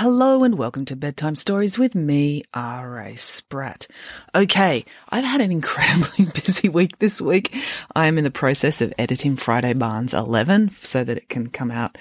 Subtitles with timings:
[0.00, 3.16] Hello and welcome to Bedtime Stories with me, R.A.
[3.16, 3.88] Spratt.
[4.32, 7.52] Okay, I've had an incredibly busy week this week.
[7.96, 11.72] I am in the process of editing Friday Barnes 11 so that it can come
[11.72, 11.98] out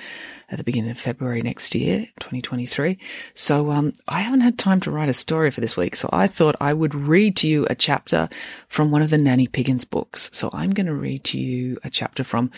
[0.49, 2.97] at the beginning of February next year, 2023.
[3.33, 5.95] So, um, I haven't had time to write a story for this week.
[5.95, 8.29] So I thought I would read to you a chapter
[8.67, 10.29] from one of the Nanny Piggins books.
[10.33, 12.51] So I'm going to read to you a chapter from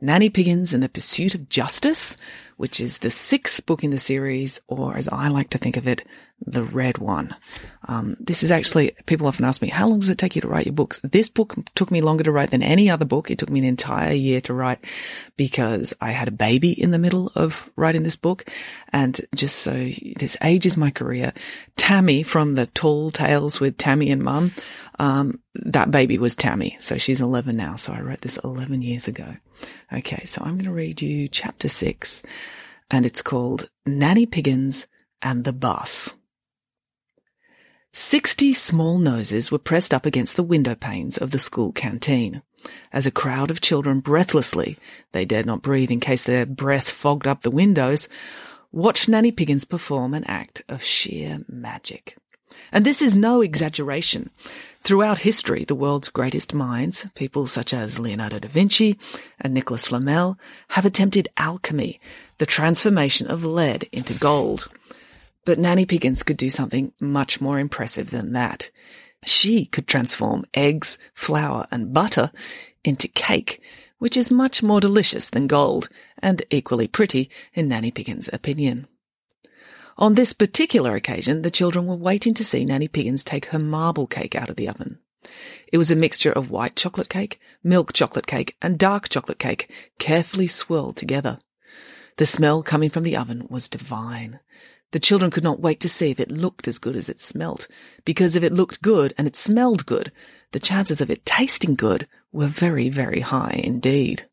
[0.00, 2.16] Nanny Piggins and the Pursuit of Justice,
[2.56, 5.86] which is the sixth book in the series, or as I like to think of
[5.86, 6.04] it,
[6.44, 7.34] the red one.
[7.86, 10.48] Um, this is actually, people often ask me, how long does it take you to
[10.48, 11.00] write your books?
[11.02, 13.30] This book took me longer to write than any other book.
[13.30, 14.84] It took me an entire year to write
[15.36, 18.48] because I had a baby in the middle of writing this book.
[18.92, 21.32] And just so this ages my career,
[21.76, 24.52] Tammy from the Tall Tales with Tammy and Mum,
[24.98, 26.76] um, that baby was Tammy.
[26.78, 27.76] So she's 11 now.
[27.76, 29.36] So I wrote this 11 years ago.
[29.92, 30.24] Okay.
[30.24, 32.22] So I'm going to read you chapter six
[32.90, 34.86] and it's called Nanny Piggins
[35.22, 36.14] and the Bus.
[37.92, 42.40] Sixty small noses were pressed up against the window panes of the school canteen.
[42.92, 44.78] As a crowd of children breathlessly,
[45.10, 48.08] they dared not breathe in case their breath fogged up the windows,
[48.70, 52.16] watched Nanny Piggins perform an act of sheer magic.
[52.70, 54.30] And this is no exaggeration.
[54.82, 58.98] Throughout history, the world's greatest minds, people such as Leonardo da Vinci
[59.40, 60.38] and Nicholas Flamel,
[60.70, 62.00] have attempted alchemy,
[62.38, 64.68] the transformation of lead into gold.
[65.44, 68.70] But Nanny Piggins could do something much more impressive than that.
[69.24, 72.30] She could transform eggs, flour, and butter
[72.84, 73.62] into cake,
[73.98, 78.86] which is much more delicious than gold and equally pretty in Nanny Piggins' opinion.
[79.98, 84.06] On this particular occasion, the children were waiting to see Nanny Piggins take her marble
[84.06, 84.98] cake out of the oven.
[85.70, 89.70] It was a mixture of white chocolate cake, milk chocolate cake, and dark chocolate cake,
[89.98, 91.38] carefully swirled together.
[92.16, 94.40] The smell coming from the oven was divine.
[94.92, 97.68] The children could not wait to see if it looked as good as it smelt,
[98.04, 100.10] because if it looked good and it smelled good,
[100.52, 104.26] the chances of it tasting good were very, very high indeed.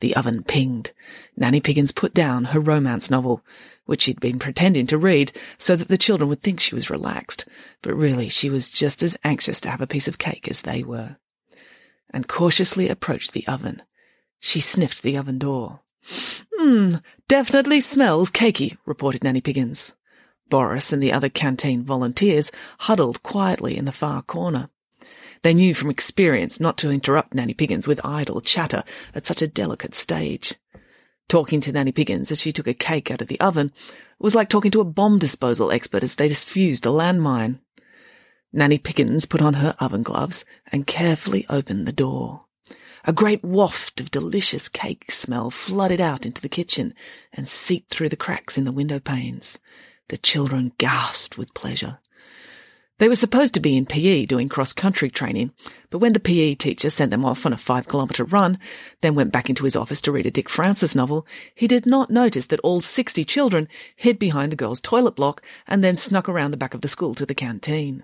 [0.00, 0.92] The oven pinged.
[1.36, 3.42] Nanny Piggins put down her romance novel,
[3.86, 7.46] which she'd been pretending to read so that the children would think she was relaxed,
[7.80, 10.82] but really she was just as anxious to have a piece of cake as they
[10.82, 11.16] were.
[12.10, 13.82] And cautiously approached the oven.
[14.40, 15.80] She sniffed the oven door.
[16.56, 16.96] Hmm,
[17.28, 19.92] definitely smells cakey, reported Nanny Piggins.
[20.48, 24.70] Boris and the other canteen volunteers huddled quietly in the far corner.
[25.42, 28.84] They knew from experience not to interrupt Nanny Piggins with idle chatter
[29.14, 30.54] at such a delicate stage.
[31.28, 33.72] Talking to Nanny Piggins as she took a cake out of the oven
[34.18, 37.58] was like talking to a bomb disposal expert as they diffused a landmine.
[38.52, 42.46] Nanny Piggins put on her oven gloves and carefully opened the door.
[43.08, 46.92] A great waft of delicious cake smell flooded out into the kitchen
[47.32, 49.60] and seeped through the cracks in the window panes.
[50.08, 51.98] The children gasped with pleasure.
[52.98, 55.52] They were supposed to be in PE doing cross-country training,
[55.90, 58.58] but when the PE teacher sent them off on a five-kilometre run,
[59.02, 62.10] then went back into his office to read a Dick Francis novel, he did not
[62.10, 66.50] notice that all sixty children hid behind the girls' toilet block and then snuck around
[66.50, 68.02] the back of the school to the canteen.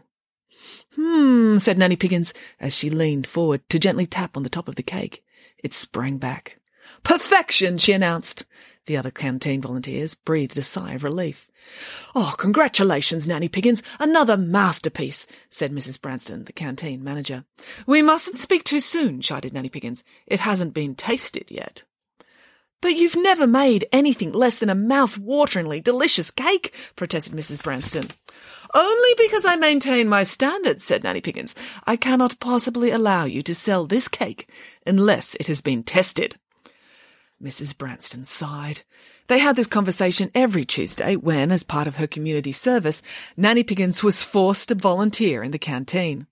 [0.95, 4.77] Hmm, said Nanny Piggins as she leaned forward to gently tap on the top of
[4.77, 5.25] the cake.
[5.59, 6.59] It sprang back.
[7.03, 8.45] Perfection, she announced.
[8.87, 11.49] The other canteen volunteers breathed a sigh of relief.
[12.15, 13.81] Oh, congratulations, Nanny Piggins.
[14.01, 16.01] Another masterpiece, said Mrs.
[16.01, 17.45] Branston, the canteen manager.
[17.87, 20.03] We mustn't speak too soon, chided Nanny Piggins.
[20.27, 21.85] It hasn't been tasted yet.
[22.81, 27.63] But you've never made anything less than a mouth-wateringly delicious cake, protested Mrs.
[27.63, 28.11] Branston.
[28.75, 31.55] Only because I maintain my standards, said Nanny Piggins.
[31.87, 34.49] I cannot possibly allow you to sell this cake
[34.87, 36.37] unless it has been tested.
[37.43, 37.77] Mrs.
[37.77, 38.83] Branston sighed.
[39.27, 43.03] They had this conversation every Tuesday when, as part of her community service,
[43.37, 46.27] Nanny Piggins was forced to volunteer in the canteen.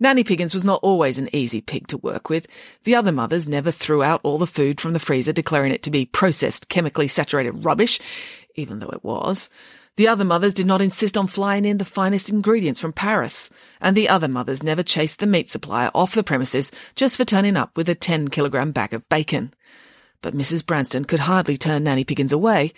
[0.00, 2.48] Nanny Piggins was not always an easy pig to work with.
[2.82, 5.92] The other mothers never threw out all the food from the freezer, declaring it to
[5.92, 8.00] be processed, chemically saturated rubbish,
[8.56, 9.48] even though it was.
[9.96, 13.94] The other mothers did not insist on flying in the finest ingredients from Paris, and
[13.94, 17.76] the other mothers never chased the meat supplier off the premises just for turning up
[17.76, 19.52] with a 10 kilogram bag of bacon.
[20.22, 20.64] But Mrs.
[20.64, 22.72] Branston could hardly turn Nanny Piggins away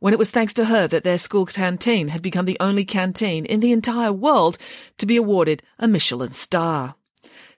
[0.00, 3.46] when it was thanks to her that their school canteen had become the only canteen
[3.46, 4.58] in the entire world
[4.98, 6.94] to be awarded a Michelin star.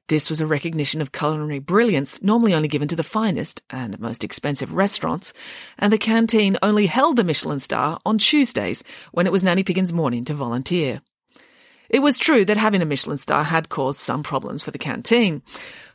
[0.08, 4.24] This was a recognition of culinary brilliance normally only given to the finest and most
[4.24, 5.32] expensive restaurants,
[5.78, 8.82] and the canteen only held the Michelin star on Tuesdays
[9.12, 11.00] when it was Nanny Piggins' morning to volunteer.
[11.88, 15.42] It was true that having a Michelin star had caused some problems for the canteen.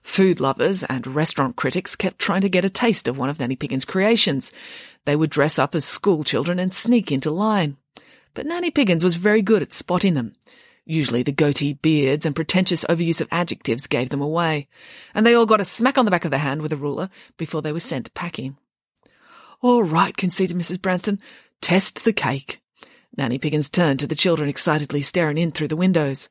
[0.04, 3.56] Food lovers and restaurant critics kept trying to get a taste of one of Nanny
[3.56, 4.52] Piggins' creations.
[5.06, 7.78] They would dress up as school children and sneak into line.
[8.36, 10.34] But Nanny Piggins was very good at spotting them.
[10.90, 14.70] Usually the goatee beards and pretentious overuse of adjectives gave them away,
[15.14, 17.10] and they all got a smack on the back of the hand with a ruler
[17.36, 18.56] before they were sent packing.
[19.60, 20.82] All right, conceded Mrs.
[20.82, 21.20] Branston.
[21.60, 22.62] Test the cake.
[23.18, 26.30] Nanny Piggins turned to the children excitedly staring in through the windows.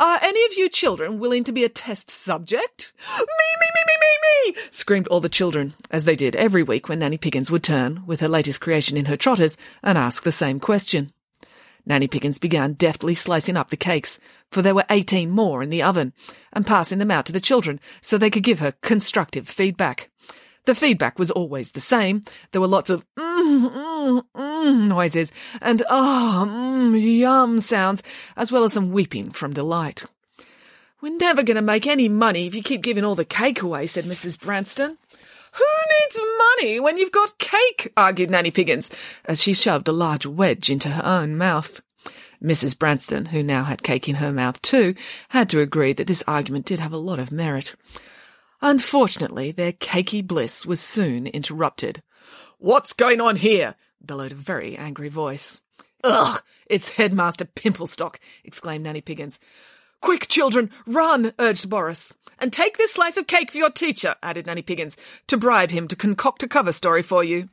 [0.00, 2.92] Are any of you children willing to be a test subject?
[3.18, 4.62] Me, me, me, me, me, me!
[4.72, 8.18] screamed all the children, as they did every week when Nanny Piggins would turn, with
[8.18, 11.12] her latest creation in her trotters, and ask the same question.
[11.84, 14.18] Nanny Piggins began deftly slicing up the cakes,
[14.50, 16.12] for there were eighteen more in the oven,
[16.52, 20.08] and passing them out to the children so they could give her constructive feedback.
[20.64, 22.24] The feedback was always the same.
[22.52, 28.02] There were lots of mm, mm, mm noises and ah, oh, yum sounds,
[28.36, 30.04] as well as some weeping from delight.
[31.00, 33.88] We're never going to make any money if you keep giving all the cake away,
[33.88, 34.38] said Mrs.
[34.38, 34.98] Branston.
[35.52, 37.92] Who needs money when you've got cake?
[37.96, 38.90] argued Nanny Piggins,
[39.26, 41.82] as she shoved a large wedge into her own mouth.
[42.42, 42.76] Mrs.
[42.76, 44.94] Branston, who now had cake in her mouth too,
[45.28, 47.76] had to agree that this argument did have a lot of merit.
[48.60, 52.02] Unfortunately, their cakey bliss was soon interrupted.
[52.58, 53.74] What's going on here?
[54.00, 55.60] bellowed a very angry voice.
[56.02, 56.42] Ugh!
[56.66, 58.16] It's Headmaster Pimplestock!
[58.44, 59.38] exclaimed Nanny Piggins.
[60.02, 62.12] Quick, children, run, urged Boris.
[62.40, 64.96] And take this slice of cake for your teacher, added Nanny Piggins,
[65.28, 67.48] to bribe him to concoct a cover story for you.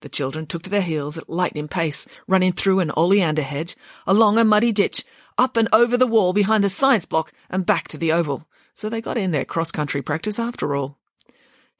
[0.00, 3.74] The children took to their heels at lightning pace, running through an oleander hedge,
[4.06, 5.04] along a muddy ditch,
[5.36, 8.46] up and over the wall behind the science block, and back to the oval.
[8.72, 10.96] So they got in their cross-country practice after all.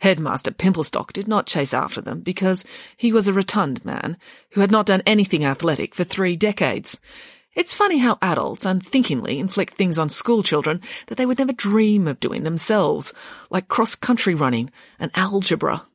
[0.00, 2.64] Headmaster Pimplestock did not chase after them because
[2.96, 4.16] he was a rotund man
[4.50, 6.98] who had not done anything athletic for three decades.
[7.56, 12.20] It's funny how adults unthinkingly inflict things on schoolchildren that they would never dream of
[12.20, 13.12] doing themselves,
[13.50, 14.70] like cross-country running
[15.00, 15.86] and algebra.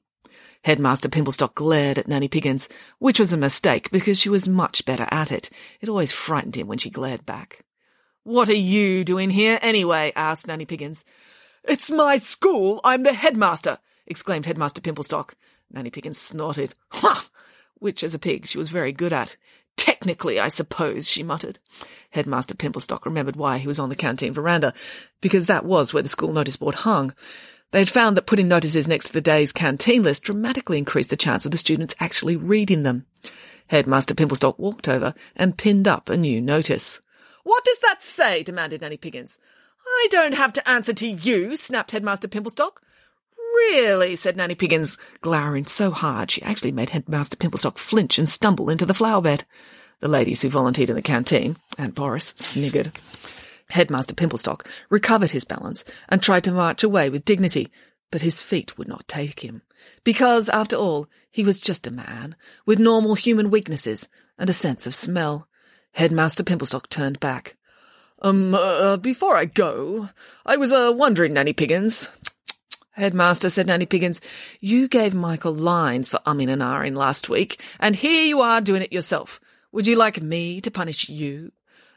[0.65, 2.67] Headmaster Pimplestock glared at Nanny Piggins,
[2.99, 5.49] which was a mistake because she was much better at it.
[5.79, 7.63] It always frightened him when she glared back.
[8.23, 10.11] What are you doing here anyway?
[10.15, 11.05] asked Nanny Piggins.
[11.63, 12.81] It's my school.
[12.83, 13.77] I'm the headmaster,
[14.07, 15.35] exclaimed Headmaster Pimplestock.
[15.71, 16.73] Nanny Piggins snorted.
[16.89, 17.29] Ha!
[17.75, 19.37] Which, as a pig, she was very good at.
[19.77, 21.59] Technically, I suppose, she muttered.
[22.11, 24.73] Headmaster Pimplestock remembered why he was on the canteen veranda,
[25.21, 27.13] because that was where the school notice board hung.
[27.71, 31.17] They had found that putting notices next to the day's canteen list dramatically increased the
[31.17, 33.05] chance of the students actually reading them.
[33.67, 37.01] Headmaster Pimplestock walked over and pinned up a new notice.
[37.43, 38.43] What does that say?
[38.43, 39.39] demanded Nanny Piggins.
[39.85, 42.77] I don't have to answer to you, snapped Headmaster Pimplestock.
[43.55, 44.15] Really?
[44.15, 48.85] said Nanny Piggins, glowering so hard she actually made Headmaster Pimplestock flinch and stumble into
[48.85, 49.45] the flower bed.
[50.01, 52.91] The ladies who volunteered in the canteen, and Boris, sniggered.
[53.69, 57.71] Headmaster Pimplestock recovered his balance and tried to march away with dignity,
[58.11, 59.61] but his feet would not take him.
[60.03, 64.85] Because, after all, he was just a man, with normal human weaknesses and a sense
[64.85, 65.47] of smell.
[65.93, 67.55] Headmaster Pimplestock turned back.
[68.21, 70.09] Um, uh, before I go,
[70.45, 72.09] I was, uh, wondering, Nanny Piggins,
[72.95, 74.21] Headmaster, said Nanny Piggins,
[74.61, 78.81] you gave Michael lines for umming and ahhing last week, and here you are doing
[78.81, 79.41] it yourself.
[79.73, 81.51] Would you like me to punish you?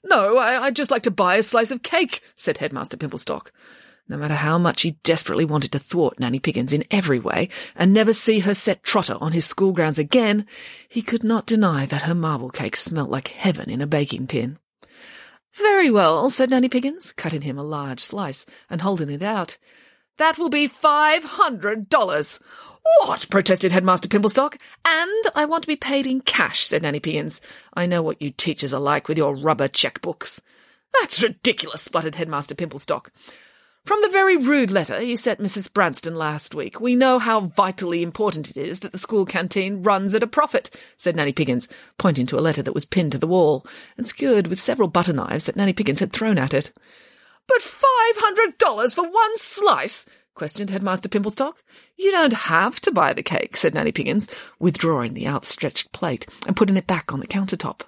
[0.05, 3.51] No, I, would just like to buy a slice of cake, said Headmaster Pimplestock.
[4.09, 7.93] No matter how much he desperately wanted to thwart Nanny Piggins in every way and
[7.93, 10.47] never see her set trotter on his school grounds again,
[10.89, 14.59] he could not deny that her marble cake smelt like heaven in a baking tin.
[15.53, 19.59] Very well, said Nanny Piggins, cutting him a large slice and holding it out.
[20.19, 22.39] That will be five hundred dollars.
[23.05, 23.29] What?
[23.31, 24.59] protested Headmaster Pimplestock.
[24.85, 27.41] And I want to be paid in cash, said Nanny Piggins.
[27.75, 30.41] I know what you teachers are like with your rubber checkbooks.
[31.01, 33.09] That's ridiculous, spluttered Headmaster Pimplestock.
[33.85, 35.73] From the very rude letter you sent Mrs.
[35.73, 40.15] Branston last week, we know how vitally important it is that the school canteen runs
[40.15, 43.27] at a profit, said Nanny Piggins, pointing to a letter that was pinned to the
[43.27, 46.73] wall and skewered with several butter knives that Nanny Piggins had thrown at it.
[47.49, 50.07] But five hundred dollars for one slice?
[50.35, 51.55] questioned Headmaster Pimplestock.
[51.97, 54.29] You don't have to buy the cake, said Nanny Piggins,
[54.61, 57.81] withdrawing the outstretched plate and putting it back on the countertop.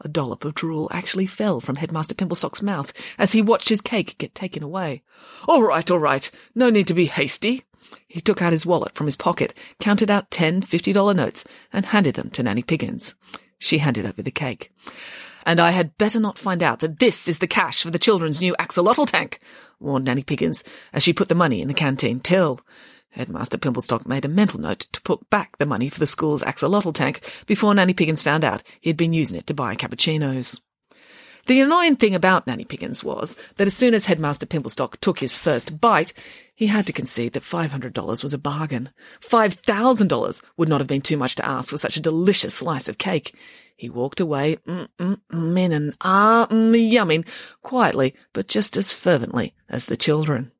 [0.00, 4.18] A dollop of drool actually fell from Headmaster Pimplestock's mouth as he watched his cake
[4.18, 5.04] get taken away.
[5.46, 6.28] All right, all right.
[6.56, 7.62] No need to be hasty.
[8.08, 12.16] He took out his wallet from his pocket, counted out ten fifty-dollar notes, and handed
[12.16, 13.14] them to Nanny Piggins.
[13.60, 14.72] She handed over the cake.
[15.44, 18.40] And I had better not find out that this is the cash for the children's
[18.40, 19.38] new axolotl tank,
[19.80, 22.60] warned Nanny Piggins as she put the money in the canteen till.
[23.10, 26.94] Headmaster Pimplestock made a mental note to put back the money for the school's axolotl
[26.94, 30.60] tank before Nanny Piggins found out he had been using it to buy cappuccinos.
[31.46, 35.36] The annoying thing about Nanny Piggins was that as soon as Headmaster Pimplestock took his
[35.36, 36.12] first bite,
[36.54, 38.90] he had to concede that $500 was a bargain.
[39.20, 42.98] $5,000 would not have been too much to ask for such a delicious slice of
[42.98, 43.34] cake.
[43.74, 47.26] He walked away, mm, mm, mm, and ah, mm, yumming,
[47.62, 50.52] quietly, but just as fervently as the children.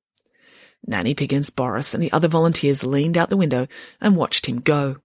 [0.85, 3.69] Nanny Piggins, Boris, and the other volunteers leaned out the window
[4.01, 4.97] and watched him go.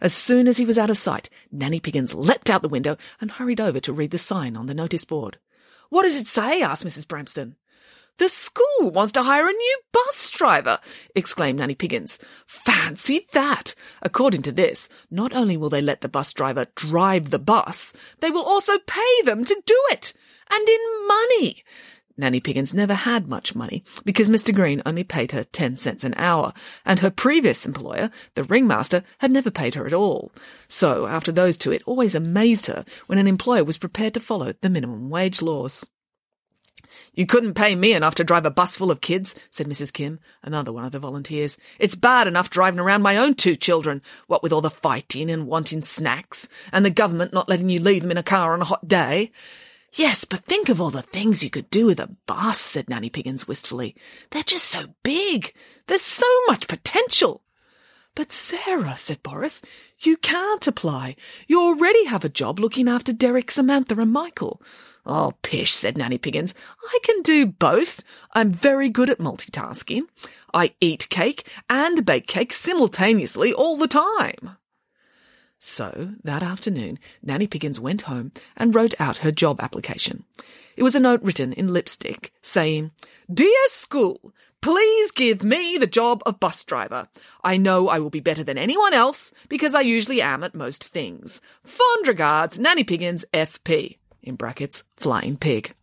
[0.00, 3.30] As soon as he was out of sight, Nanny Piggins leapt out the window and
[3.30, 5.38] hurried over to read the sign on the notice board.
[5.90, 6.62] What does it say?
[6.62, 7.06] asked Mrs.
[7.06, 7.56] Branston.
[8.18, 10.78] The school wants to hire a new bus driver,
[11.14, 12.18] exclaimed Nanny Piggins.
[12.46, 13.74] Fancy that!
[14.02, 18.30] According to this, not only will they let the bus driver drive the bus, they
[18.30, 20.12] will also pay them to do it!
[20.50, 21.64] And in money!
[22.20, 24.54] Nanny Piggins never had much money because Mr.
[24.54, 26.52] Green only paid her 10 cents an hour,
[26.84, 30.30] and her previous employer, the ringmaster, had never paid her at all.
[30.68, 34.52] So, after those two, it always amazed her when an employer was prepared to follow
[34.52, 35.86] the minimum wage laws.
[37.14, 39.92] You couldn't pay me enough to drive a bus full of kids, said Mrs.
[39.92, 41.58] Kim, another one of the volunteers.
[41.78, 45.46] It's bad enough driving around my own two children, what with all the fighting and
[45.46, 48.66] wanting snacks, and the government not letting you leave them in a car on a
[48.66, 49.32] hot day.
[49.94, 53.10] Yes, but think of all the things you could do with a bus, said Nanny
[53.10, 53.96] Piggins wistfully.
[54.30, 55.52] They're just so big.
[55.86, 57.42] There's so much potential.
[58.14, 59.62] But Sarah, said Boris,
[60.00, 61.16] you can't apply.
[61.48, 64.62] You already have a job looking after Derek, Samantha, and Michael.
[65.06, 66.54] Oh, pish, said Nanny Piggins.
[66.84, 68.02] I can do both.
[68.32, 70.02] I'm very good at multitasking.
[70.52, 74.56] I eat cake and bake cake simultaneously all the time.
[75.62, 80.24] So, that afternoon, Nanny Piggins went home and wrote out her job application.
[80.74, 82.92] It was a note written in lipstick saying,
[83.30, 87.08] Dear school, please give me the job of bus driver.
[87.44, 90.82] I know I will be better than anyone else because I usually am at most
[90.82, 91.42] things.
[91.62, 93.98] Fond regards, Nanny Piggins, FP.
[94.22, 95.74] In brackets, flying pig.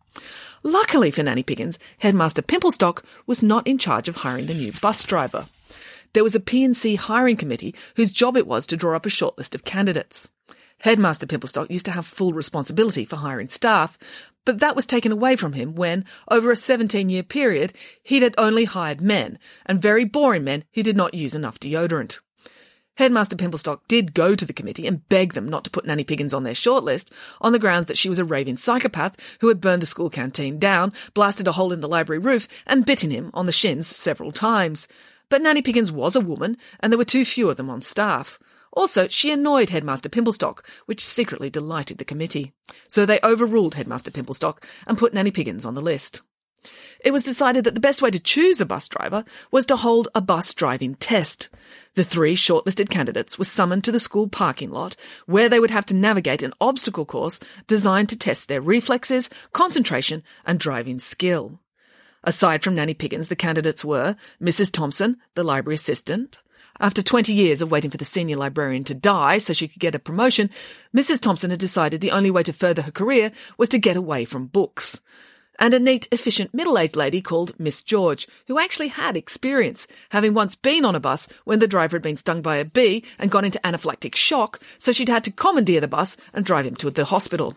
[0.64, 5.04] Luckily for Nanny Piggins, Headmaster Pimplestock was not in charge of hiring the new bus
[5.04, 5.46] driver
[6.12, 9.54] there was a P&C hiring committee whose job it was to draw up a shortlist
[9.54, 10.30] of candidates.
[10.80, 13.98] Headmaster Pimplestock used to have full responsibility for hiring staff,
[14.44, 17.72] but that was taken away from him when, over a 17 year period,
[18.02, 22.20] he'd had only hired men, and very boring men who did not use enough deodorant.
[22.98, 26.34] Headmaster Pimplestock did go to the committee and beg them not to put Nanny Piggins
[26.34, 29.82] on their shortlist on the grounds that she was a raving psychopath who had burned
[29.82, 33.46] the school canteen down, blasted a hole in the library roof, and bitten him on
[33.46, 34.88] the shins several times.
[35.28, 38.38] But Nanny Piggins was a woman, and there were too few of them on staff.
[38.72, 42.52] Also, she annoyed Headmaster Pimplestock, which secretly delighted the committee.
[42.86, 46.22] So they overruled Headmaster Pimplestock and put Nanny Piggins on the list.
[47.04, 50.08] It was decided that the best way to choose a bus driver was to hold
[50.14, 51.48] a bus driving test.
[51.94, 55.86] The three shortlisted candidates were summoned to the school parking lot, where they would have
[55.86, 61.60] to navigate an obstacle course designed to test their reflexes, concentration, and driving skill.
[62.24, 64.72] Aside from Nanny Piggins, the candidates were Mrs.
[64.72, 66.38] Thompson, the library assistant.
[66.80, 69.94] After 20 years of waiting for the senior librarian to die so she could get
[69.94, 70.50] a promotion,
[70.96, 71.20] Mrs.
[71.20, 74.46] Thompson had decided the only way to further her career was to get away from
[74.46, 75.00] books.
[75.60, 80.54] And a neat, efficient middle-aged lady called Miss George, who actually had experience, having once
[80.54, 83.44] been on a bus when the driver had been stung by a bee and gone
[83.44, 87.06] into anaphylactic shock, so she'd had to commandeer the bus and drive him to the
[87.06, 87.56] hospital.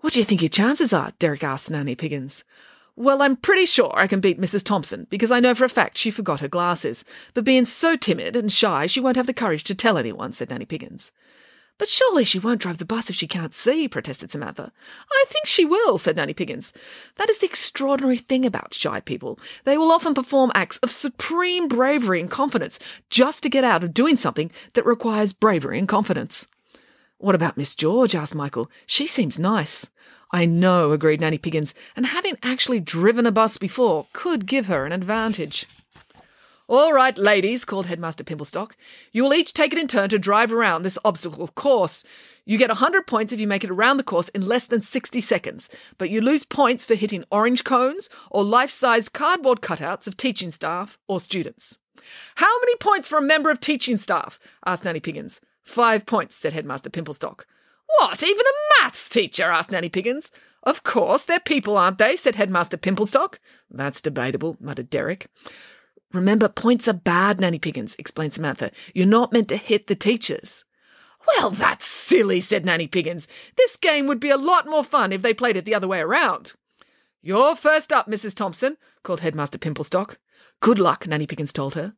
[0.00, 1.12] What do you think your chances are?
[1.18, 2.42] Derek asked Nanny Piggins.
[2.96, 4.64] Well, I'm pretty sure I can beat Mrs.
[4.64, 7.04] Thompson, because I know for a fact she forgot her glasses.
[7.34, 10.50] But being so timid and shy, she won't have the courage to tell anyone, said
[10.50, 11.12] Nanny Piggins.
[11.76, 14.72] But surely she won't drive the bus if she can't see, protested Samantha.
[15.12, 16.72] I think she will, said Nanny Piggins.
[17.16, 19.38] That is the extraordinary thing about shy people.
[19.64, 22.78] They will often perform acts of supreme bravery and confidence
[23.08, 26.48] just to get out of doing something that requires bravery and confidence.
[27.20, 28.14] What about Miss George?
[28.14, 28.70] asked Michael.
[28.86, 29.90] She seems nice.
[30.32, 34.86] I know, agreed Nanny Piggins, and having actually driven a bus before could give her
[34.86, 35.66] an advantage.
[36.66, 38.70] All right, ladies, called Headmaster Pimplestock.
[39.12, 42.04] You will each take it in turn to drive around this obstacle course.
[42.46, 45.20] You get 100 points if you make it around the course in less than 60
[45.20, 50.16] seconds, but you lose points for hitting orange cones or life size cardboard cutouts of
[50.16, 51.76] teaching staff or students.
[52.36, 54.40] How many points for a member of teaching staff?
[54.64, 55.40] asked Nanny Piggins.
[55.62, 57.44] Five points, said Headmaster Pimplestock.
[57.98, 59.50] What, even a maths teacher?
[59.50, 60.30] asked Nanny Piggins.
[60.62, 62.16] Of course, they're people, aren't they?
[62.16, 63.38] said Headmaster Pimplestock.
[63.70, 65.26] That's debatable, muttered Derek.
[66.12, 68.70] Remember, points are bad, Nanny Piggins, explained Samantha.
[68.94, 70.64] You're not meant to hit the teachers.
[71.26, 73.28] Well, that's silly, said Nanny Piggins.
[73.56, 76.00] This game would be a lot more fun if they played it the other way
[76.00, 76.54] around.
[77.22, 78.34] You're first up, Mrs.
[78.34, 80.16] Thompson, called Headmaster Pimplestock.
[80.60, 81.94] Good luck, Nanny Piggins told her.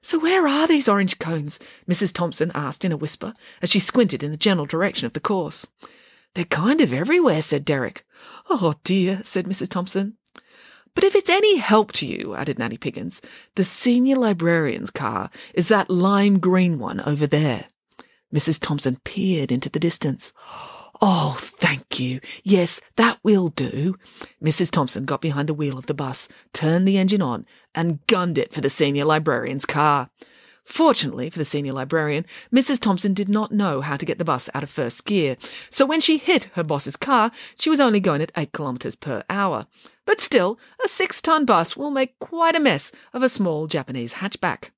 [0.00, 1.58] So where are these orange cones?
[1.88, 2.12] Mrs.
[2.12, 5.66] Thompson asked in a whisper as she squinted in the general direction of the course.
[6.34, 8.04] They're kind of everywhere, said Derek.
[8.48, 9.68] Oh dear, said Mrs.
[9.68, 10.16] Thompson.
[10.94, 13.20] But if it's any help to you, added Nanny Piggins,
[13.54, 17.66] the senior librarian's car is that lime green one over there.
[18.32, 18.60] Mrs.
[18.60, 20.32] Thompson peered into the distance.
[21.00, 22.20] Oh, thank you.
[22.42, 23.96] Yes, that will do.
[24.42, 24.70] Mrs.
[24.70, 28.52] Thompson got behind the wheel of the bus, turned the engine on, and gunned it
[28.52, 30.10] for the senior librarian's car.
[30.64, 32.78] Fortunately for the senior librarian, Mrs.
[32.78, 35.36] Thompson did not know how to get the bus out of first gear,
[35.70, 39.22] so when she hit her boss's car, she was only going at eight kilometres per
[39.30, 39.66] hour.
[40.04, 44.14] But still, a six ton bus will make quite a mess of a small Japanese
[44.14, 44.70] hatchback.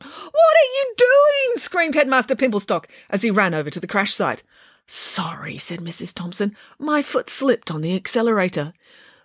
[0.00, 1.58] What are you doing?
[1.58, 4.42] screamed Headmaster Pimplestock as he ran over to the crash site.
[4.86, 6.14] Sorry, said Mrs.
[6.14, 6.56] Thompson.
[6.78, 8.72] My foot slipped on the accelerator.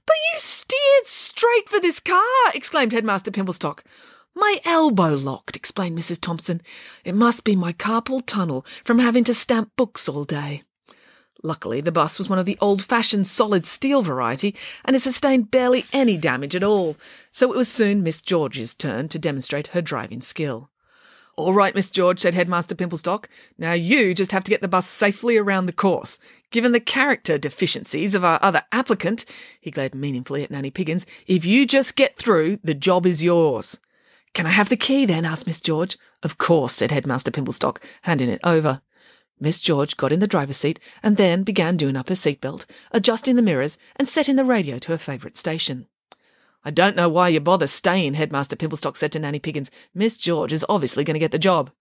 [0.06, 2.24] But you steered straight for this car,
[2.54, 3.84] exclaimed Headmaster Pimplestock.
[4.36, 6.22] My elbow locked, explained Mrs.
[6.22, 6.62] Thompson.
[7.04, 10.64] It must be my carpal tunnel from having to stamp books all day.
[11.44, 15.52] Luckily, the bus was one of the old fashioned solid steel variety, and it sustained
[15.52, 16.98] barely any damage at all,
[17.32, 20.70] so it was soon Miss George's turn to demonstrate her driving skill.
[21.40, 23.28] All right, Miss George, said Headmaster Pimplestock.
[23.58, 26.20] Now you just have to get the bus safely around the course.
[26.52, 29.24] Given the character deficiencies of our other applicant,
[29.62, 33.80] he glared meaningfully at Nanny Piggins, if you just get through, the job is yours.
[34.34, 35.24] Can I have the key then?
[35.24, 35.98] asked Miss George.
[36.24, 38.82] Of course, said Headmaster Pimplestock, handing it over.
[39.40, 43.38] Miss George got in the driver's seat and then began doing up her seatbelt, adjusting
[43.38, 45.88] the mirrors, and setting the radio to her favourite station.
[46.70, 49.72] I don't know why you bother staying, Headmaster Pimplestock said to Nanny Piggins.
[49.96, 51.72] Miss George is obviously going to get the job.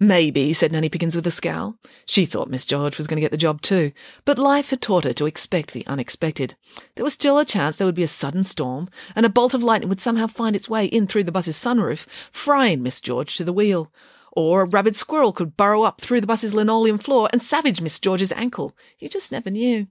[0.00, 1.76] Maybe, said Nanny Piggins with a scowl.
[2.06, 3.92] She thought Miss George was going to get the job too,
[4.24, 6.54] but life had taught her to expect the unexpected.
[6.94, 9.62] There was still a chance there would be a sudden storm, and a bolt of
[9.62, 13.44] lightning would somehow find its way in through the bus's sunroof, frying Miss George to
[13.44, 13.92] the wheel.
[14.32, 18.00] Or a rabid squirrel could burrow up through the bus's linoleum floor and savage Miss
[18.00, 18.74] George's ankle.
[18.98, 19.88] You just never knew.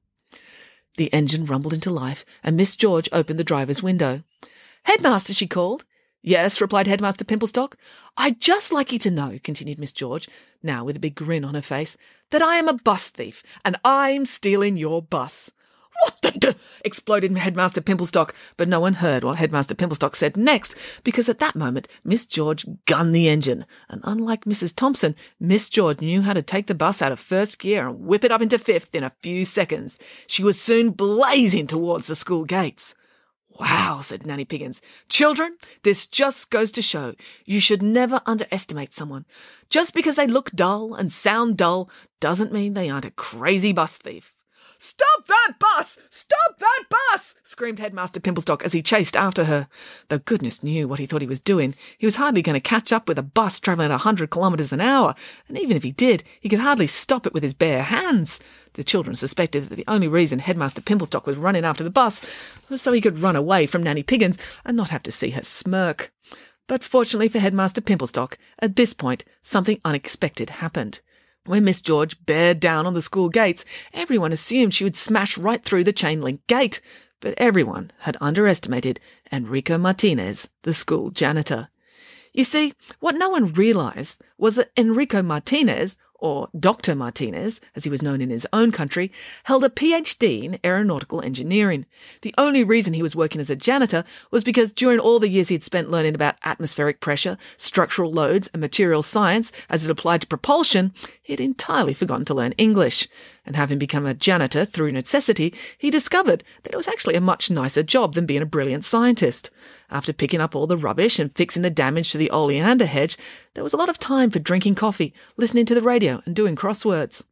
[0.97, 4.23] The engine rumbled into life, and Miss George opened the driver's window.
[4.83, 5.85] Headmaster, she called.
[6.21, 7.73] Yes, replied Headmaster Pimplestock.
[8.17, 10.27] I'd just like you to know, continued Miss George,
[10.61, 11.97] now with a big grin on her face,
[12.29, 15.49] that I am a bus thief, and I'm stealing your bus.
[15.99, 16.55] What the d-?
[16.83, 21.55] exploded Headmaster Pimplestock, but no one heard what Headmaster Pimplestock said next, because at that
[21.55, 24.75] moment Miss George gunned the engine, and unlike Mrs.
[24.75, 28.23] Thompson, Miss George knew how to take the bus out of first gear and whip
[28.23, 29.99] it up into fifth in a few seconds.
[30.27, 32.95] She was soon blazing towards the school gates.
[33.59, 34.81] Wow, said Nanny Piggins.
[35.09, 39.25] Children, this just goes to show you should never underestimate someone.
[39.69, 43.97] Just because they look dull and sound dull doesn't mean they aren't a crazy bus
[43.97, 44.35] thief.
[44.83, 45.99] Stop that bus!
[46.09, 47.35] Stop that bus!
[47.43, 49.67] screamed Headmaster Pimplestock as he chased after her.
[50.07, 52.91] Though goodness knew what he thought he was doing, he was hardly going to catch
[52.91, 55.13] up with a bus travelling a hundred kilometres an hour,
[55.47, 58.39] and even if he did, he could hardly stop it with his bare hands.
[58.73, 62.25] The children suspected that the only reason Headmaster Pimplestock was running after the bus
[62.67, 65.43] was so he could run away from Nanny Piggins and not have to see her
[65.43, 66.11] smirk.
[66.65, 71.01] But fortunately for Headmaster Pimplestock, at this point, something unexpected happened.
[71.45, 75.63] When Miss George bared down on the school gates, everyone assumed she would smash right
[75.63, 76.81] through the chain link gate,
[77.19, 78.99] but everyone had underestimated
[79.31, 81.69] Enrico Martinez, the school janitor.
[82.31, 86.95] You see, what no one realized was that Enrico Martinez or Dr.
[86.95, 89.11] Martinez, as he was known in his own country,
[89.45, 91.87] held a PhD in aeronautical engineering.
[92.21, 95.49] The only reason he was working as a janitor was because during all the years
[95.49, 100.27] he'd spent learning about atmospheric pressure, structural loads, and material science as it applied to
[100.27, 100.93] propulsion,
[101.31, 103.07] he had entirely forgotten to learn English,
[103.45, 107.49] and having become a janitor through necessity, he discovered that it was actually a much
[107.49, 109.49] nicer job than being a brilliant scientist.
[109.89, 113.17] After picking up all the rubbish and fixing the damage to the oleander hedge,
[113.53, 116.57] there was a lot of time for drinking coffee, listening to the radio, and doing
[116.57, 117.23] crosswords.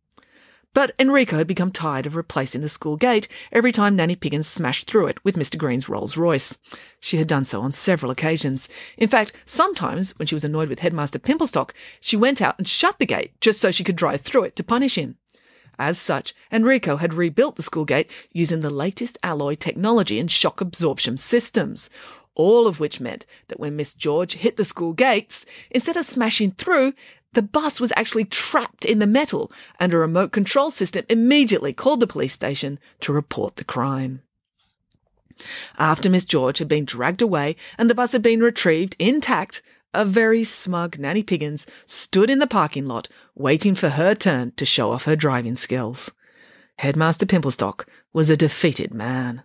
[0.73, 4.87] But Enrico had become tired of replacing the school gate every time Nanny Piggins smashed
[4.87, 5.57] through it with Mr.
[5.57, 6.57] Green's Rolls Royce.
[6.99, 8.69] She had done so on several occasions.
[8.95, 12.99] In fact, sometimes, when she was annoyed with Headmaster Pimplestock, she went out and shut
[12.99, 15.17] the gate just so she could drive through it to punish him.
[15.79, 20.61] As such, Enrico had rebuilt the school gate using the latest alloy technology and shock
[20.61, 21.89] absorption systems,
[22.35, 26.51] all of which meant that when Miss George hit the school gates, instead of smashing
[26.51, 26.93] through,
[27.33, 31.99] the bus was actually trapped in the metal, and a remote control system immediately called
[31.99, 34.21] the police station to report the crime.
[35.77, 39.61] After Miss George had been dragged away and the bus had been retrieved intact,
[39.93, 44.65] a very smug Nanny Piggins stood in the parking lot waiting for her turn to
[44.65, 46.11] show off her driving skills.
[46.77, 49.43] Headmaster Pimplestock was a defeated man.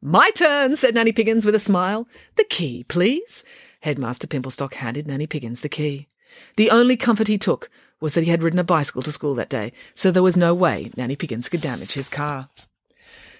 [0.00, 2.08] My turn, said Nanny Piggins with a smile.
[2.36, 3.44] The key, please.
[3.80, 6.08] Headmaster Pimplestock handed Nanny Piggins the key.
[6.56, 7.70] The only comfort he took
[8.00, 10.54] was that he had ridden a bicycle to school that day, so there was no
[10.54, 12.48] way Nanny Piggins could damage his car.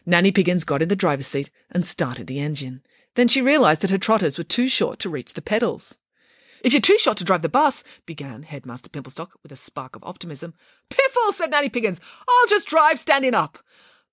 [0.07, 2.83] Nanny Piggins got in the driver's seat and started the engine.
[3.15, 5.99] Then she realised that her trotters were too short to reach the pedals.
[6.63, 10.05] If you're too short to drive the bus, began Headmaster Pimplestock with a spark of
[10.05, 10.55] optimism.
[10.91, 12.01] Piffle, said Nanny Piggins.
[12.29, 13.59] I'll just drive standing up.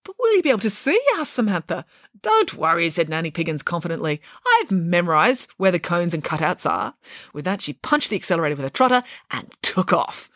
[0.03, 0.99] But will you be able to see?
[1.15, 1.85] asked Samantha.
[2.21, 4.21] Don't worry, said Nanny Piggins confidently.
[4.59, 6.95] I've memorized where the cones and cutouts are.
[7.33, 10.29] With that, she punched the accelerator with a trotter and took off.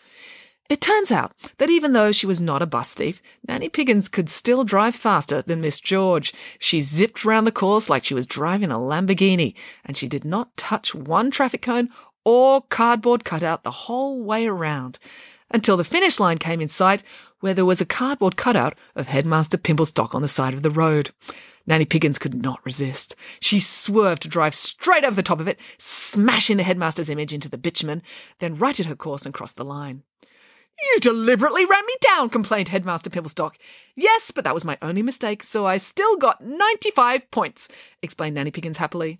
[0.70, 4.30] It turns out that even though she was not a bus thief, Nanny Piggins could
[4.30, 6.34] still drive faster than Miss George.
[6.60, 9.54] She zipped round the course like she was driving a Lamborghini,
[9.86, 11.90] and she did not touch one traffic cone
[12.26, 15.00] or cardboard cutout the whole way around
[15.52, 17.04] until the finish line came in sight,
[17.40, 21.12] where there was a cardboard cutout of Headmaster Pimplestock on the side of the road.
[21.66, 23.16] Nanny Piggins could not resist.
[23.42, 27.50] She swerved to drive straight over the top of it, smashing the headmaster's image into
[27.50, 28.02] the bitumen,
[28.40, 30.04] then righted her course and crossed the line.
[30.94, 33.56] You deliberately ran me down, complained Headmaster Pimplestock.
[33.96, 37.68] Yes, but that was my only mistake, so I still got 95 points,
[38.02, 39.20] explained Nanny Piggins happily.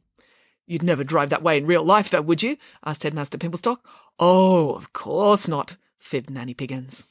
[0.68, 2.58] You'd never drive that way in real life, though, would you?
[2.86, 3.80] asked Headmaster Pimplestock.
[4.20, 7.08] Oh, of course not, fibbed Nanny Piggins.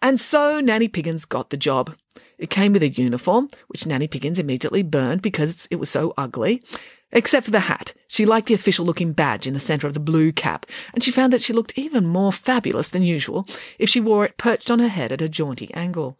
[0.00, 1.94] And so Nanny Piggins got the job.
[2.38, 6.62] It came with a uniform, which Nanny Piggins immediately burned because it was so ugly.
[7.10, 7.94] Except for the hat.
[8.06, 11.10] She liked the official looking badge in the centre of the blue cap, and she
[11.10, 13.46] found that she looked even more fabulous than usual
[13.78, 16.18] if she wore it perched on her head at a jaunty angle.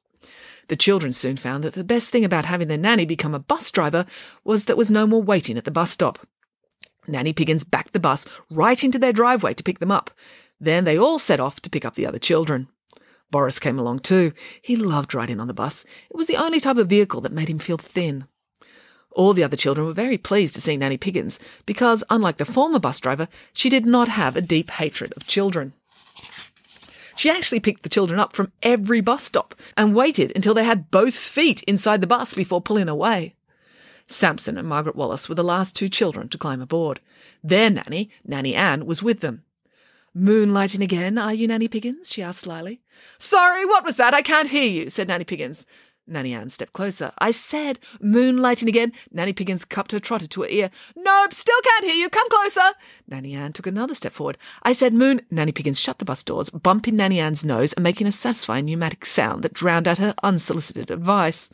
[0.69, 3.71] The children soon found that the best thing about having their nanny become a bus
[3.71, 4.07] driver
[4.45, 6.27] was that there was no more waiting at the bus stop.
[7.07, 10.11] Nanny Piggins backed the bus right into their driveway to pick them up.
[10.61, 12.69] Then they all set off to pick up the other children.
[13.31, 14.33] Boris came along too.
[14.63, 15.85] He loved riding on the bus.
[16.11, 18.27] It was the only type of vehicle that made him feel thin.
[19.13, 22.79] All the other children were very pleased to see Nanny Piggins because, unlike the former
[22.79, 25.73] bus driver, she did not have a deep hatred of children.
[27.17, 30.91] She actually picked the children up from every bus stop and waited until they had
[30.93, 33.35] both feet inside the bus before pulling away.
[34.07, 37.01] Sampson and Margaret Wallace were the last two children to climb aboard.
[37.43, 39.43] Their nanny, Nanny Ann, was with them.
[40.19, 42.11] Moonlighting again, are you, Nanny Piggins?
[42.13, 42.81] she asked slyly.
[43.19, 44.15] Sorry, what was that?
[44.15, 45.65] I can't hear you, said Nanny Piggins.
[46.09, 47.13] Nanny Ann stepped closer.
[47.19, 48.93] I said, moonlighting again.
[49.13, 50.71] Nanny Piggins cupped her trotter to her ear.
[50.97, 52.09] Nope, still can't hear you.
[52.09, 52.73] Come closer.
[53.07, 54.39] Nanny Ann took another step forward.
[54.65, 55.21] I said, moon.
[55.31, 59.05] Nanny Piggins shut the bus doors, bumping Nanny Ann's nose and making a satisfying pneumatic
[59.05, 61.49] sound that drowned out her unsolicited advice.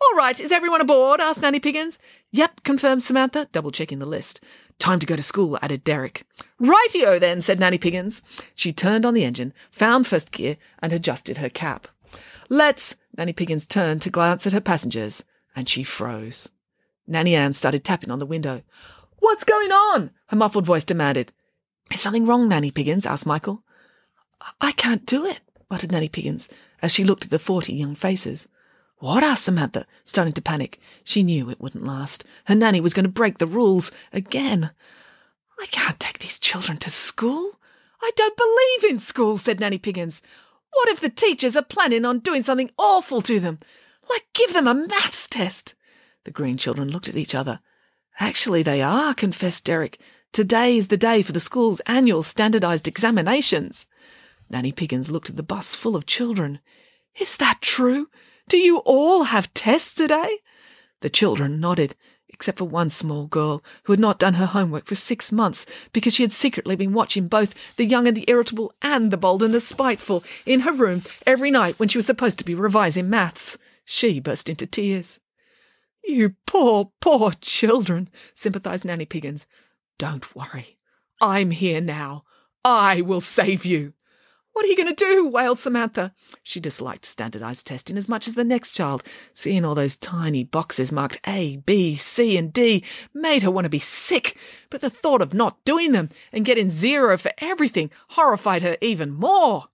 [0.00, 1.20] All right, is everyone aboard?
[1.20, 1.98] asked Nanny Piggins.
[2.32, 4.40] Yep, confirmed Samantha, double checking the list.
[4.80, 6.24] Time to go to school, added Derek.
[6.58, 8.22] Rightio then, said Nanny Piggins.
[8.54, 11.86] She turned on the engine, found first gear, and adjusted her cap.
[12.48, 12.96] Let's.
[13.16, 15.22] Nanny Piggins turned to glance at her passengers,
[15.54, 16.48] and she froze.
[17.06, 18.62] Nanny Ann started tapping on the window.
[19.18, 20.12] What's going on?
[20.28, 21.32] Her muffled voice demanded.
[21.92, 23.04] Is something wrong, Nanny Piggins?
[23.04, 23.62] asked Michael.
[24.62, 25.40] I can't do it,
[25.70, 26.48] muttered Nanny Piggins,
[26.80, 28.48] as she looked at the forty young faces.
[29.00, 29.24] What?
[29.24, 30.78] asked Samantha, starting to panic.
[31.04, 32.22] She knew it wouldn't last.
[32.44, 34.70] Her nanny was going to break the rules again.
[35.58, 37.58] I can't take these children to school.
[38.02, 40.20] I don't believe in school, said Nanny Piggins.
[40.72, 43.58] What if the teachers are planning on doing something awful to them?
[44.08, 45.74] Like give them a maths test?
[46.24, 47.60] The green children looked at each other.
[48.18, 49.98] Actually, they are, confessed Derek.
[50.30, 53.86] Today is the day for the school's annual standardized examinations.
[54.50, 56.60] Nanny Piggins looked at the bus full of children.
[57.18, 58.08] Is that true?
[58.50, 60.40] Do you all have tests today?
[61.02, 61.94] The children nodded.
[62.28, 66.14] except for one small girl who had not done her homework for six months because
[66.14, 69.54] she had secretly been watching both the young and the irritable and the bold and
[69.54, 73.56] the spiteful in her room every night when she was supposed to be revising maths.
[73.84, 75.20] She burst into tears.
[76.02, 79.46] You poor, poor children, sympathized Nanny Piggins.
[79.96, 80.76] Don't worry.
[81.20, 82.24] I'm here now.
[82.64, 83.92] I will save you.
[84.60, 85.26] What are you going to do?
[85.26, 86.12] wailed Samantha.
[86.42, 89.02] She disliked standardized testing as much as the next child.
[89.32, 93.70] Seeing all those tiny boxes marked A, B, C, and D made her want to
[93.70, 94.36] be sick,
[94.68, 99.14] but the thought of not doing them and getting zero for everything horrified her even
[99.14, 99.68] more.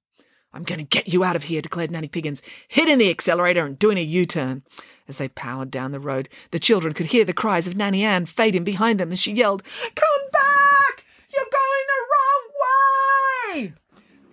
[0.52, 3.76] I'm going to get you out of here, declared Nanny Piggins, hitting the accelerator and
[3.76, 4.62] doing a U turn.
[5.08, 8.24] As they powered down the road, the children could hear the cries of Nanny Ann
[8.24, 9.64] fading behind them as she yelled,
[9.96, 11.04] Come back!
[11.34, 13.85] You're going the wrong way!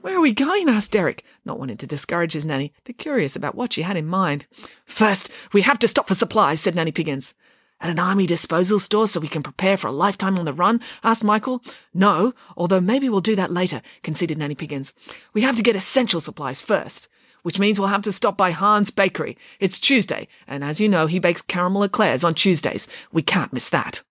[0.03, 0.67] Where are we going?
[0.67, 4.05] asked Derek, not wanting to discourage his nanny, but curious about what she had in
[4.05, 4.47] mind.
[4.83, 7.33] First, we have to stop for supplies, said Nanny Piggins.
[7.79, 10.81] At an army disposal store so we can prepare for a lifetime on the run?
[11.05, 11.63] asked Michael.
[11.93, 14.93] No, although maybe we'll do that later, conceded Nanny Piggins.
[15.31, 17.07] We have to get essential supplies first,
[17.43, 19.37] which means we'll have to stop by Hans Bakery.
[19.61, 22.89] It's Tuesday, and as you know, he bakes caramel eclairs on Tuesdays.
[23.13, 24.03] We can't miss that.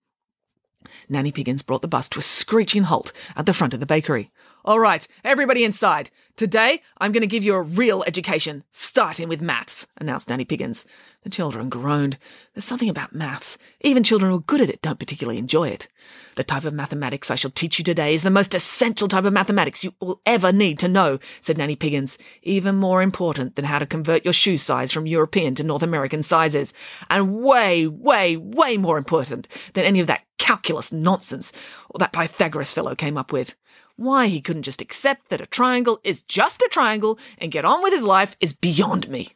[1.09, 4.31] Nanny Piggins brought the bus to a screeching halt at the front of the bakery.
[4.65, 6.11] All right, everybody inside.
[6.37, 10.87] Today, I'm going to give you a real education, starting with maths, announced Nanny Piggins.
[11.25, 12.17] The children groaned.
[12.55, 13.59] There's something about maths.
[13.81, 15.89] Even children who are good at it don't particularly enjoy it.
[16.37, 19.33] The type of mathematics I shall teach you today is the most essential type of
[19.33, 22.17] mathematics you will ever need to know, said Nanny Piggins.
[22.45, 26.23] Even more important than how to convert your shoe size from European to North American
[26.23, 26.73] sizes.
[27.11, 31.53] And way, way, way more important than any of that calculus nonsense
[31.91, 33.57] or that Pythagoras fellow came up with.
[33.97, 37.83] Why he couldn't just accept that a triangle is just a triangle and get on
[37.83, 39.31] with his life is beyond me.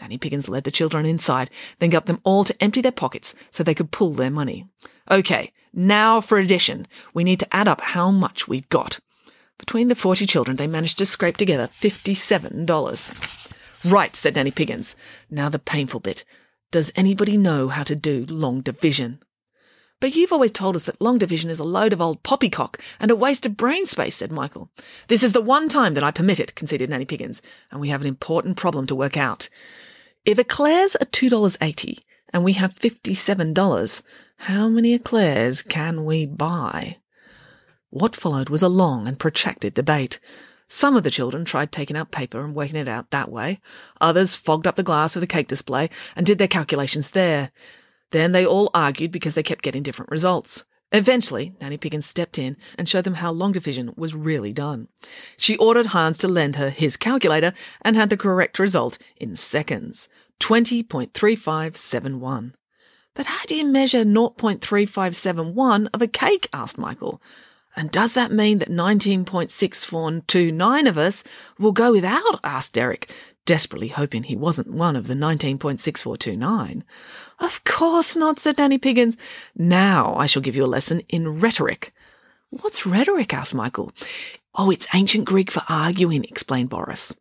[0.00, 3.62] Nanny Piggins led the children inside, then got them all to empty their pockets so
[3.62, 4.66] they could pull their money.
[5.10, 6.86] Okay, now for addition.
[7.12, 9.00] We need to add up how much we've got.
[9.58, 13.84] Between the 40 children, they managed to scrape together $57.
[13.84, 14.96] Right, said Nanny Piggins.
[15.30, 16.24] Now the painful bit.
[16.72, 19.20] Does anybody know how to do long division?
[20.00, 23.10] But you've always told us that long division is a load of old poppycock and
[23.10, 24.70] a waste of brain space, said Michael.
[25.08, 28.00] This is the one time that I permit it, conceded Nanny Piggins, and we have
[28.00, 29.48] an important problem to work out.
[30.24, 32.00] If eclairs are $2.80
[32.32, 34.02] and we have $57,
[34.36, 36.98] how many eclairs can we buy?
[37.90, 40.18] What followed was a long and protracted debate.
[40.66, 43.60] Some of the children tried taking out paper and working it out that way.
[44.00, 47.52] Others fogged up the glass of the cake display and did their calculations there.
[48.10, 50.64] Then they all argued because they kept getting different results.
[50.92, 54.86] Eventually, Nanny Piggins stepped in and showed them how long division was really done.
[55.36, 60.08] She ordered Hans to lend her his calculator and had the correct result in seconds
[60.38, 62.52] 20.3571.
[63.14, 66.48] But how do you measure 0.3571 of a cake?
[66.52, 67.20] asked Michael.
[67.76, 71.24] And does that mean that 19.6429 of us
[71.58, 72.38] will go without?
[72.44, 73.10] asked Derek,
[73.44, 76.82] desperately hoping he wasn't one of the 19.6429.
[77.38, 79.16] Of course not, said Nanny Piggins.
[79.56, 81.92] Now I shall give you a lesson in rhetoric.
[82.50, 83.34] What's rhetoric?
[83.34, 83.92] asked Michael.
[84.54, 87.16] Oh, it's ancient Greek for arguing, explained Boris.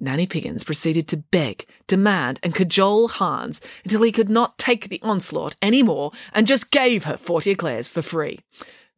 [0.00, 5.00] Nanny Piggins proceeded to beg, demand, and cajole Hans until he could not take the
[5.02, 8.40] onslaught any more and just gave her 40 eclairs for free.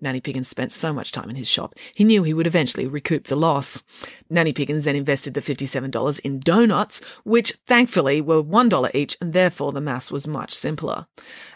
[0.00, 3.26] Nanny Piggins spent so much time in his shop, he knew he would eventually recoup
[3.26, 3.84] the loss.
[4.28, 9.72] Nanny Piggins then invested the $57 in donuts, which thankfully were $1 each, and therefore
[9.72, 11.06] the maths was much simpler.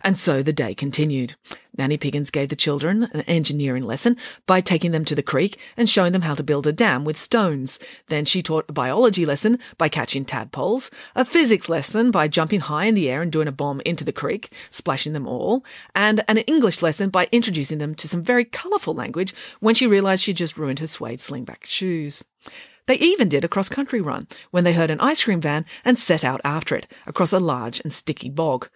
[0.03, 1.37] And so the day continued.
[1.77, 5.89] Nanny Piggins gave the children an engineering lesson by taking them to the creek and
[5.89, 7.79] showing them how to build a dam with stones.
[8.09, 12.85] Then she taught a biology lesson by catching tadpoles, a physics lesson by jumping high
[12.85, 16.39] in the air and doing a bomb into the creek, splashing them all, and an
[16.39, 20.57] English lesson by introducing them to some very colourful language when she realised she'd just
[20.57, 22.25] ruined her suede slingback shoes.
[22.87, 25.99] They even did a cross country run when they heard an ice cream van and
[25.99, 28.69] set out after it across a large and sticky bog.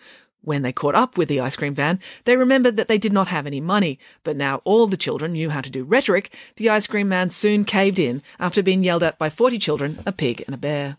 [0.49, 3.29] When they caught up with the ice cream van, they remembered that they did not
[3.29, 6.87] have any money, but now all the children knew how to do rhetoric, the ice
[6.87, 10.55] cream man soon caved in after being yelled at by 40 children, a pig and
[10.55, 10.97] a bear.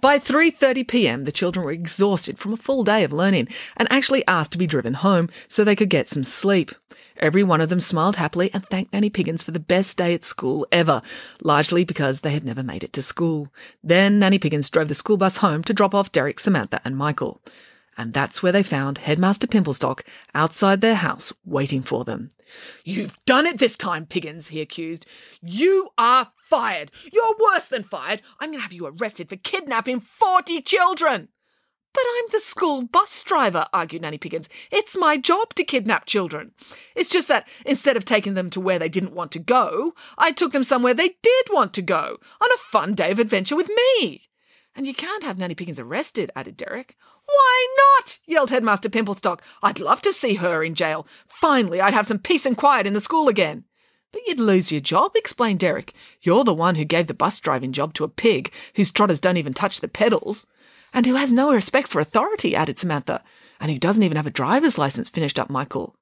[0.00, 4.26] By 3:30 p.m., the children were exhausted from a full day of learning and actually
[4.26, 6.70] asked to be driven home so they could get some sleep.
[7.20, 10.24] Every one of them smiled happily and thanked Nanny Piggins for the best day at
[10.24, 11.02] school ever,
[11.42, 13.52] largely because they had never made it to school.
[13.84, 17.42] Then Nanny Piggins drove the school bus home to drop off Derek, Samantha, and Michael.
[17.98, 20.00] And that's where they found Headmaster Pimplestock
[20.34, 22.30] outside their house waiting for them.
[22.82, 25.04] You've done it this time, Piggins, he accused.
[25.42, 26.90] You are fired.
[27.12, 28.22] You're worse than fired.
[28.40, 31.28] I'm going to have you arrested for kidnapping 40 children.
[31.92, 34.48] But I'm the school bus driver, argued Nanny Piggins.
[34.70, 36.52] It's my job to kidnap children.
[36.94, 40.30] It's just that instead of taking them to where they didn't want to go, I
[40.30, 43.68] took them somewhere they did want to go, on a fun day of adventure with
[43.68, 44.28] me.
[44.76, 46.96] And you can't have Nanny Piggins arrested, added Derek.
[47.26, 48.18] Why not?
[48.24, 49.40] yelled Headmaster Pimplestock.
[49.62, 51.06] I'd love to see her in jail.
[51.26, 53.64] Finally, I'd have some peace and quiet in the school again.
[54.12, 55.92] But you'd lose your job, explained Derek.
[56.20, 59.36] You're the one who gave the bus driving job to a pig whose trotters don't
[59.36, 60.46] even touch the pedals.
[60.92, 63.22] And who has no respect for authority, added Samantha.
[63.60, 65.96] And who doesn't even have a driver's license, finished up Michael.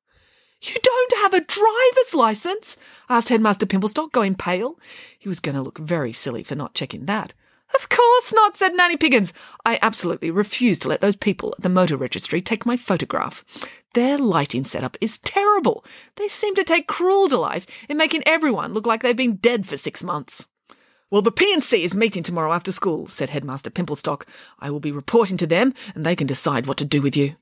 [0.60, 2.76] You don't have a driver's license?
[3.08, 4.78] asked Headmaster Pimplestock, going pale.
[5.18, 7.32] He was going to look very silly for not checking that.
[7.76, 9.32] Of course not, said Nanny Piggins.
[9.64, 13.44] I absolutely refuse to let those people at the motor registry take my photograph.
[13.94, 15.84] Their lighting setup is terrible.
[16.16, 19.76] They seem to take cruel delight in making everyone look like they've been dead for
[19.76, 20.48] six months.
[21.10, 24.24] Well, the P&C is meeting tomorrow after school, said Headmaster Pimplestock.
[24.58, 27.36] I will be reporting to them, and they can decide what to do with you.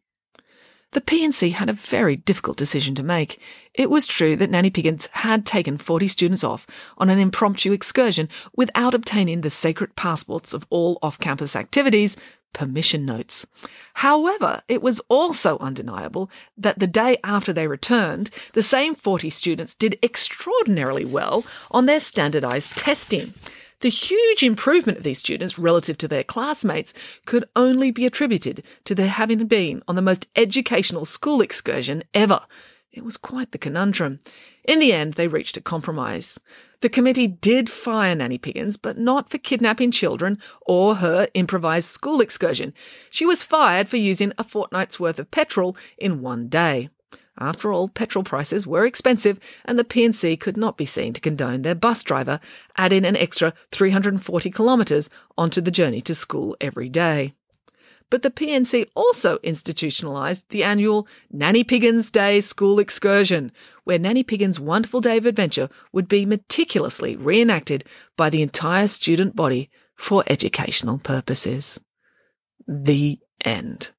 [0.92, 3.40] The P&C had a very difficult decision to make.
[3.74, 6.64] It was true that Nanny Piggins had taken 40 students off
[6.96, 12.16] on an impromptu excursion without obtaining the sacred passports of all off-campus activities,
[12.56, 13.46] permission notes.
[13.94, 19.74] However, it was also undeniable that the day after they returned, the same 40 students
[19.74, 23.34] did extraordinarily well on their standardized testing.
[23.80, 26.94] The huge improvement of these students relative to their classmates
[27.26, 32.40] could only be attributed to their having been on the most educational school excursion ever.
[32.96, 34.20] It was quite the conundrum.
[34.64, 36.40] In the end, they reached a compromise.
[36.80, 42.22] The committee did fire Nanny Piggins, but not for kidnapping children or her improvised school
[42.22, 42.72] excursion.
[43.10, 46.88] She was fired for using a fortnight's worth of petrol in one day.
[47.38, 51.60] After all, petrol prices were expensive and the P&C could not be seen to condone
[51.60, 52.40] their bus driver
[52.78, 57.34] adding an extra 340 kilometres onto the journey to school every day.
[58.08, 63.50] But the P&C also institutionalised the annual Nanny Piggins Day school excursion,
[63.84, 67.84] where Nanny Piggins' wonderful day of adventure would be meticulously reenacted
[68.16, 71.80] by the entire student body for educational purposes.
[72.68, 73.90] The end.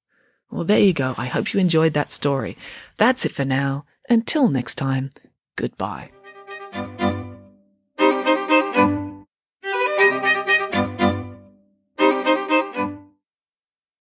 [0.50, 1.14] Well, there you go.
[1.18, 2.58] I hope you enjoyed that story.
[2.98, 3.86] That's it for now.
[4.10, 5.10] Until next time,
[5.58, 6.12] goodbye.